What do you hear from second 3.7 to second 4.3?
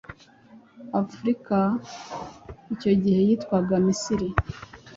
Misiri.